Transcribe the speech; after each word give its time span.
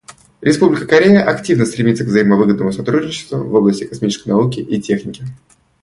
Республика 0.41 0.87
Корея 0.87 1.23
активно 1.23 1.63
стремится 1.67 2.03
к 2.03 2.07
взаимовыгодному 2.07 2.71
сотрудничеству 2.71 3.37
в 3.43 3.53
области 3.53 3.83
космической 3.83 4.29
науки 4.29 4.59
и 4.59 4.81
техники. 4.81 5.23